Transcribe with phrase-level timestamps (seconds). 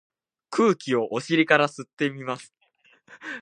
[0.49, 2.55] 空気をお尻から吸ってみます。